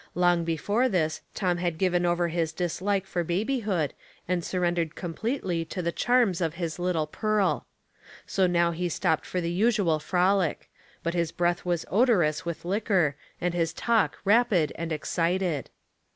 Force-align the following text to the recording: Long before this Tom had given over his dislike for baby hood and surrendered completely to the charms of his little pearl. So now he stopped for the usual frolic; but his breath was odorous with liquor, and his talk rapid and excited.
Long 0.15 0.43
before 0.43 0.89
this 0.89 1.21
Tom 1.35 1.57
had 1.57 1.77
given 1.77 2.07
over 2.07 2.29
his 2.29 2.53
dislike 2.53 3.05
for 3.05 3.23
baby 3.23 3.59
hood 3.59 3.93
and 4.27 4.43
surrendered 4.43 4.95
completely 4.95 5.63
to 5.65 5.83
the 5.83 5.91
charms 5.91 6.41
of 6.41 6.55
his 6.55 6.79
little 6.79 7.05
pearl. 7.05 7.67
So 8.25 8.47
now 8.47 8.71
he 8.71 8.89
stopped 8.89 9.27
for 9.27 9.39
the 9.41 9.51
usual 9.51 9.99
frolic; 9.99 10.71
but 11.03 11.13
his 11.13 11.31
breath 11.31 11.65
was 11.65 11.85
odorous 11.91 12.43
with 12.45 12.65
liquor, 12.65 13.15
and 13.39 13.53
his 13.53 13.73
talk 13.73 14.17
rapid 14.25 14.73
and 14.75 14.91
excited. 14.91 15.69